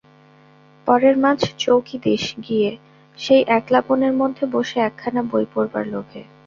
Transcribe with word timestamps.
পরের 0.87 1.15
মাছ 1.17 1.39
চৌকি 1.59 1.97
দিস 2.03 2.23
গিয়ে 2.45 2.69
সেই 3.19 3.41
একলা 3.57 3.79
বনের 3.87 4.13
মধ্যে 4.13 4.43
বসে 4.53 4.77
একখানা 4.79 5.21
বই 5.31 5.45
পড়বার 5.53 5.85
লোভে? 5.89 6.21